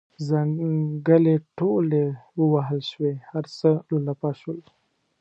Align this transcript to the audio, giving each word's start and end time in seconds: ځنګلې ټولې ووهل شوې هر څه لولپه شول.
ځنګلې 0.27 1.35
ټولې 1.57 2.05
ووهل 2.39 2.79
شوې 2.89 3.13
هر 3.29 3.45
څه 3.57 3.69
لولپه 3.89 4.29
شول. 4.39 4.59